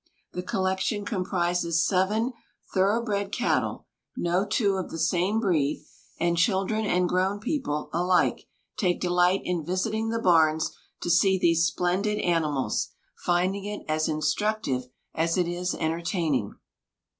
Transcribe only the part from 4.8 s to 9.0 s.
the same breed, and children and grown people alike take